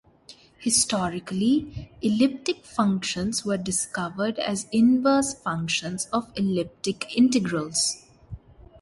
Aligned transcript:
Historically, 0.57 1.91
elliptic 2.01 2.65
functions 2.65 3.45
were 3.45 3.55
discovered 3.55 4.39
as 4.39 4.65
inverse 4.71 5.35
functions 5.35 6.07
of 6.11 6.31
elliptic 6.35 7.15
integrals. 7.15 8.03